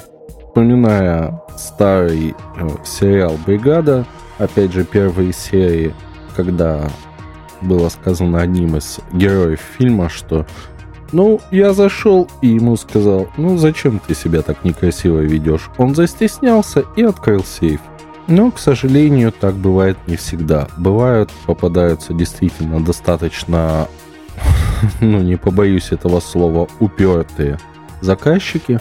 [0.51, 4.05] Вспоминая старый э, сериал «Бригада»,
[4.39, 5.95] опять же, первые серии,
[6.37, 6.89] когда
[7.61, 10.47] было сказано одним из героев фильма, что
[11.13, 15.71] ну, я зашел и ему сказал, ну зачем ты себя так некрасиво ведешь?
[15.79, 17.81] Он застеснялся и открыл сейф.
[18.27, 20.69] Но, к сожалению, так бывает не всегда.
[20.77, 23.89] Бывают, попадаются действительно достаточно,
[25.01, 27.59] ну не побоюсь этого слова, упертые
[28.01, 28.79] заказчики,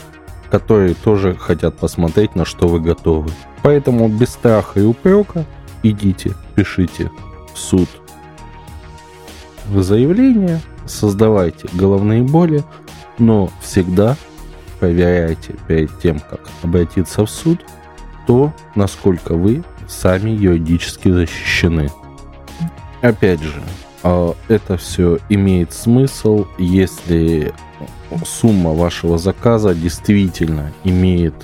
[0.52, 3.32] которые тоже хотят посмотреть, на что вы готовы.
[3.64, 5.46] Поэтому без страха и упрека
[5.84, 7.10] идите, пишите
[7.54, 7.90] в суд
[9.74, 12.64] заявление, создавайте головные боли,
[13.18, 14.18] но всегда
[14.80, 17.60] проверяйте перед тем, как обратиться в суд,
[18.28, 21.90] то, насколько вы сами юридически защищены.
[23.02, 23.62] Опять же,
[24.04, 27.54] а, это все имеет смысл, если
[28.26, 31.36] сумма вашего заказа действительно имеет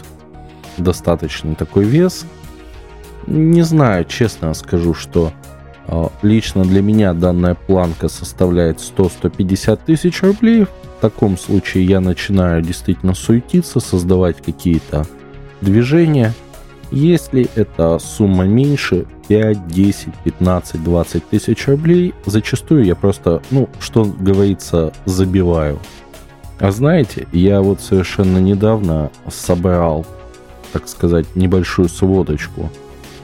[0.78, 2.26] достаточный такой вес.
[3.28, 5.32] Не знаю, честно скажу, что
[6.22, 10.66] лично для меня данная планка составляет 100-150 тысяч рублей.
[10.66, 15.06] В таком случае я начинаю действительно суетиться, создавать какие-то
[15.62, 16.34] движения–
[16.92, 24.04] если эта сумма меньше 5, 10, 15, 20 тысяч рублей, зачастую я просто, ну, что
[24.06, 25.80] говорится, забиваю.
[26.60, 30.06] А знаете, я вот совершенно недавно собрал,
[30.72, 32.70] так сказать, небольшую сводочку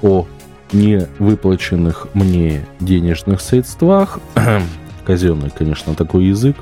[0.01, 0.26] о
[0.74, 4.19] не выплаченных мне денежных средствах.
[5.05, 6.55] Казенный, конечно, такой язык,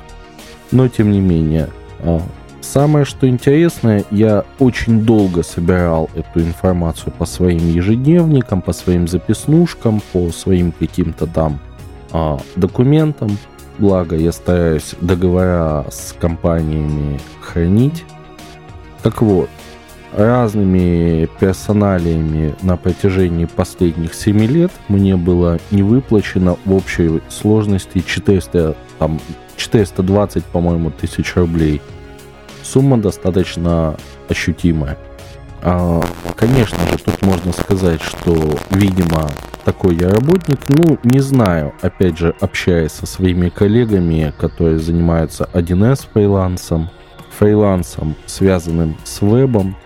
[0.70, 1.68] но тем не менее,
[2.00, 2.20] а,
[2.60, 10.00] Самое что интересное, я очень долго собирал эту информацию по своим ежедневникам, по своим записнушкам,
[10.12, 11.58] по своим каким-то там
[12.12, 13.36] а, документам.
[13.78, 18.04] Благо, я стараюсь договора с компаниями хранить.
[19.02, 19.48] Так вот,
[20.12, 28.76] разными персоналиями на протяжении последних 7 лет мне было не выплачено в общей сложности 400,
[28.98, 29.20] там,
[29.56, 31.80] 420, по-моему, тысяч рублей–
[32.70, 33.96] сумма достаточно
[34.28, 34.96] ощутимая.
[35.62, 36.00] А,
[36.36, 38.34] конечно же, тут можно сказать, что,
[38.70, 39.28] видимо,
[39.64, 46.06] такой я работник, ну, не знаю, опять же, общаясь со своими коллегами, которые занимаются 1С
[46.12, 46.88] фрилансом,
[47.38, 49.76] фрилансом, связанным с вебом,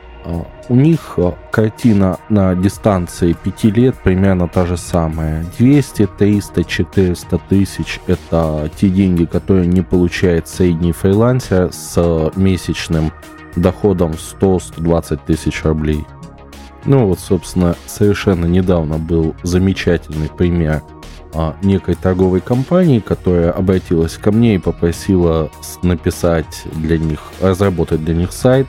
[0.69, 5.45] у них а, картина на дистанции 5 лет примерно та же самая.
[5.59, 13.13] 200, 300, 400 тысяч– это те деньги, которые не получает средний фрилансер с месячным
[13.57, 16.05] доходом 100-120 тысяч рублей.
[16.87, 20.83] Ну вот, собственно, совершенно недавно был замечательный пример
[21.33, 25.51] а, некой торговой компании, которая обратилась ко мне и попросила
[25.83, 28.67] написать для них, разработать для них сайт,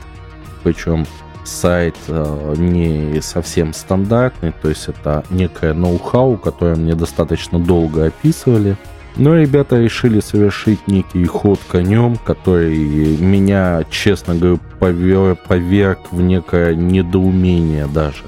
[0.62, 1.06] причем
[1.46, 8.76] сайт э, не совсем стандартный, то есть это некое ноу-хау, которое мне достаточно долго описывали.
[9.16, 16.74] Но ребята решили совершить некий ход конем, который меня, честно говоря, повер, поверг в некое
[16.74, 18.24] недоумение даже.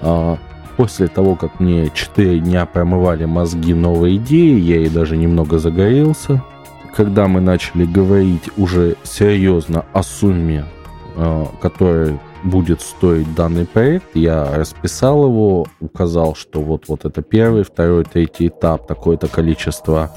[0.00, 0.38] А,
[0.78, 6.42] после того, как мне 4 дня промывали мозги новой идеи, я и даже немного загорелся.
[6.94, 10.64] Когда мы начали говорить уже серьезно о сумме,
[11.16, 14.14] э, которая будет стоить данный проект.
[14.14, 20.10] Я расписал его, указал, что вот-вот это первый, второй, третий этап, такое-то количество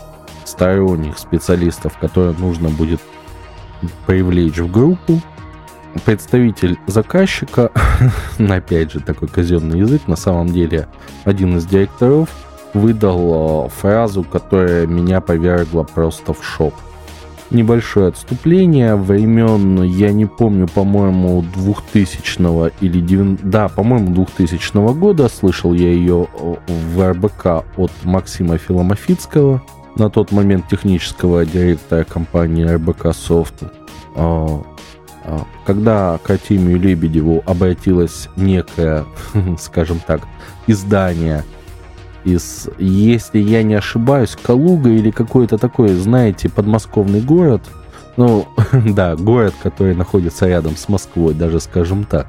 [0.45, 2.99] сторонних специалистов, которые нужно будет
[4.05, 5.21] привлечь в группу.
[6.05, 7.71] Представитель заказчика,
[8.39, 10.87] опять же такой казенный язык, на самом деле
[11.25, 12.29] один из директоров
[12.73, 16.73] выдал э, фразу, которая меня повергла просто в шок.
[17.51, 25.73] Небольшое отступление времен, я не помню, по-моему, 2000 или 9, да, по-моему, 2000 года слышал
[25.73, 26.27] я ее
[26.67, 29.63] в РБК от Максима Филомофицкого,
[29.95, 33.63] на тот момент технического директора компании РБК Софт.
[34.15, 34.61] А,
[35.25, 39.05] а, когда к Артемию Лебедеву обратилось некое,
[39.59, 40.21] скажем так,
[40.67, 41.43] издание
[42.23, 47.61] из, если я не ошибаюсь, Калуга или какой-то такой, знаете, подмосковный город.
[48.17, 52.27] Ну, да, город, который находится рядом с Москвой, даже скажем так.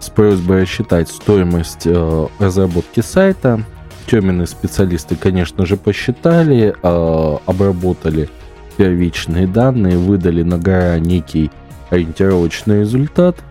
[0.00, 3.62] С просьбой рассчитать стоимость э, разработки сайта.
[4.06, 8.28] Темные специалисты, конечно же, посчитали, э, обработали
[8.76, 11.50] первичные данные, выдали на гора некий
[11.90, 13.36] ориентировочный результат–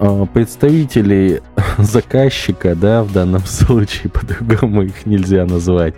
[0.00, 1.42] а, представители
[1.78, 5.94] заказчика, да, в данном случае, по-другому их нельзя назвать,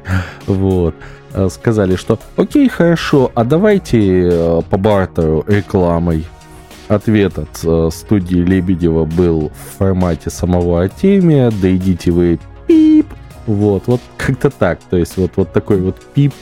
[0.46, 0.94] вот,
[1.32, 6.26] а, сказали, что окей, хорошо, а давайте э, по бартеру рекламой.
[6.88, 13.06] Ответ от э, студии Лебедева был в формате самого Артемия, да идите вы пип,
[13.46, 16.34] вот, вот как-то так, то есть вот, вот такой вот пип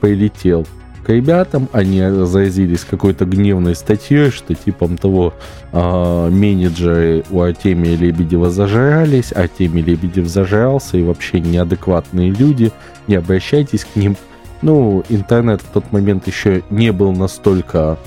[0.00, 0.66] прилетел
[1.06, 5.34] к ребятам, они заразились какой-то гневной статьей, что типом того
[5.70, 12.72] э, менеджеры у Артемия Лебедева зажрались, Артемий Лебедев зажрался, и вообще неадекватные люди,
[13.06, 14.16] не обращайтесь к ним.
[14.62, 17.98] Ну, интернет в тот момент еще не был настолько,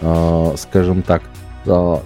[0.00, 1.24] э, скажем так,
[1.66, 1.96] э,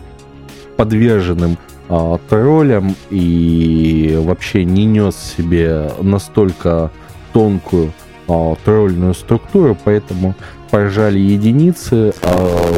[0.76, 6.90] подверженным э, троллям и вообще не нес себе настолько
[7.32, 7.92] тонкую
[8.30, 10.34] а, структуру, поэтому
[10.70, 12.12] поражали единицы.
[12.22, 12.72] А,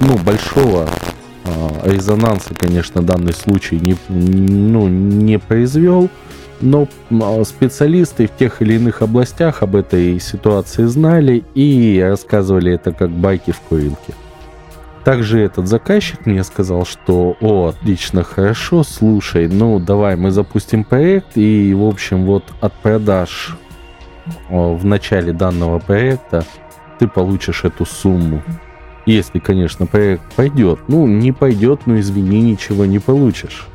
[0.00, 0.88] ну, большого
[1.44, 6.10] а, резонанса, конечно, данный случай не, ну, не произвел,
[6.60, 6.88] но
[7.44, 13.50] специалисты в тех или иных областях об этой ситуации знали и рассказывали это как байки
[13.50, 14.14] в курилке.
[15.04, 21.36] Также этот заказчик мне сказал, что «О, отлично, хорошо, слушай, ну давай мы запустим проект
[21.36, 23.56] и, в общем, вот от продаж
[24.48, 26.44] в начале данного проекта
[26.98, 28.42] ты получишь эту сумму.
[29.04, 30.78] Если, конечно, проект пойдет.
[30.86, 33.66] Ну, не пойдет, но извини, ничего не получишь.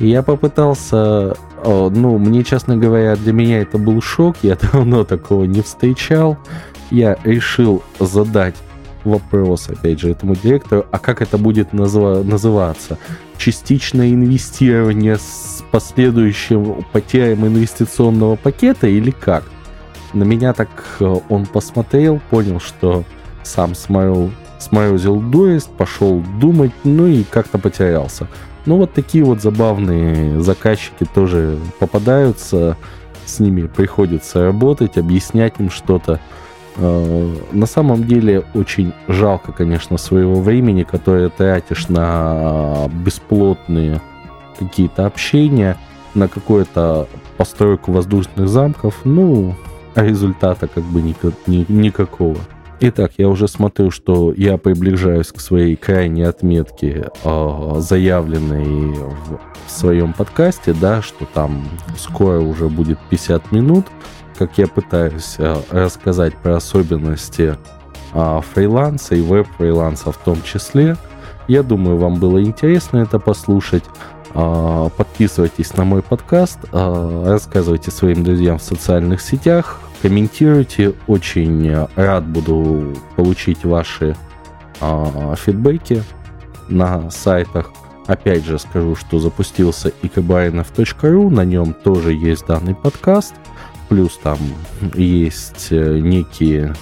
[0.00, 5.62] Я попытался, ну, мне, честно говоря, для меня это был шок, я давно такого не
[5.62, 6.36] встречал.
[6.90, 8.56] Я решил задать
[9.04, 12.98] вопрос, опять же, этому директору, а как это будет назва- называться?
[13.38, 19.44] Частичное инвестирование с последующим потерям инвестиционного пакета или как?
[20.16, 23.04] На меня так э, он посмотрел, понял, что
[23.42, 28.26] сам сморил, сморозил дуресть, пошел думать, ну и как-то потерялся.
[28.64, 32.78] Ну вот такие вот забавные заказчики тоже попадаются,
[33.26, 36.18] с ними приходится работать, объяснять им что-то.
[36.76, 44.00] Э, на самом деле очень жалко, конечно, своего времени, которое тратишь на бесплотные
[44.58, 45.76] какие-то общения,
[46.14, 47.06] на какую-то
[47.36, 48.94] постройку воздушных замков.
[49.04, 49.54] Ну,
[49.96, 51.16] а результата как бы ни,
[51.46, 52.36] ни, никакого.
[52.78, 60.12] Итак, я уже смотрю, что я приближаюсь к своей крайней отметке, э, заявленной в, своем
[60.12, 61.64] подкасте, да, что там
[61.98, 63.86] скоро уже будет 50 минут,
[64.38, 67.56] как я пытаюсь э, рассказать про особенности
[68.12, 70.96] э, фриланса и веб-фриланса в том числе.
[71.48, 73.84] Я думаю, вам было интересно это послушать.
[74.34, 80.94] Подписывайтесь на мой подкаст, рассказывайте своим друзьям в социальных сетях, комментируйте.
[81.06, 84.16] Очень рад буду получить ваши
[84.80, 86.02] э, фидбэки
[86.68, 87.70] на сайтах.
[88.06, 93.34] Опять же скажу, что запустился ikbainov.ru, на нем тоже есть данный подкаст.
[93.88, 94.38] Плюс там
[94.94, 96.74] есть э, некие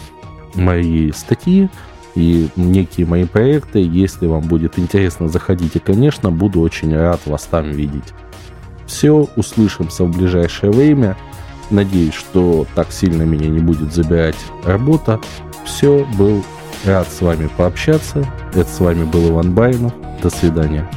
[0.55, 1.69] мои статьи
[2.15, 3.81] и некие мои проекты.
[3.81, 8.15] Если вам будет интересно, заходите, конечно, буду очень рад вас там видеть.
[8.87, 11.17] Все, услышимся в ближайшее время.
[11.71, 15.21] Надеюсь, что так сильно меня не будет забирать работа.
[15.65, 16.45] Все, был
[16.85, 18.27] рад с вами пообщаться.
[18.55, 19.93] Это с вами был Иван Байнов.
[20.23, 20.89] До свидания.